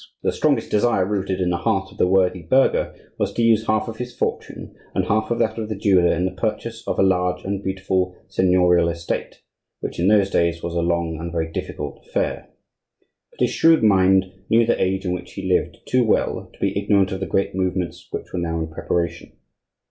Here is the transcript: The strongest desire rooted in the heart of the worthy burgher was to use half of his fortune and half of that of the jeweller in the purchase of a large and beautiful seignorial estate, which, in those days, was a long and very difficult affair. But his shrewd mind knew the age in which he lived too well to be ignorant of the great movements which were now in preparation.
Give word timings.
The 0.23 0.31
strongest 0.31 0.71
desire 0.71 1.05
rooted 1.05 1.39
in 1.39 1.51
the 1.51 1.57
heart 1.57 1.91
of 1.91 1.99
the 1.99 2.07
worthy 2.07 2.41
burgher 2.41 2.95
was 3.19 3.31
to 3.33 3.43
use 3.43 3.67
half 3.67 3.87
of 3.87 3.97
his 3.97 4.17
fortune 4.17 4.73
and 4.95 5.05
half 5.05 5.29
of 5.29 5.37
that 5.37 5.59
of 5.59 5.69
the 5.69 5.75
jeweller 5.75 6.15
in 6.15 6.25
the 6.25 6.31
purchase 6.31 6.83
of 6.87 6.97
a 6.97 7.03
large 7.03 7.43
and 7.45 7.63
beautiful 7.63 8.15
seignorial 8.27 8.89
estate, 8.89 9.43
which, 9.79 9.99
in 9.99 10.07
those 10.07 10.31
days, 10.31 10.63
was 10.63 10.73
a 10.73 10.79
long 10.81 11.19
and 11.19 11.31
very 11.31 11.51
difficult 11.51 12.03
affair. 12.07 12.49
But 13.29 13.41
his 13.41 13.51
shrewd 13.51 13.83
mind 13.83 14.25
knew 14.49 14.65
the 14.65 14.81
age 14.81 15.05
in 15.05 15.13
which 15.13 15.33
he 15.33 15.47
lived 15.47 15.77
too 15.87 16.03
well 16.03 16.49
to 16.51 16.59
be 16.59 16.75
ignorant 16.79 17.11
of 17.11 17.19
the 17.19 17.27
great 17.27 17.53
movements 17.53 18.07
which 18.09 18.33
were 18.33 18.39
now 18.39 18.59
in 18.59 18.69
preparation. 18.69 19.33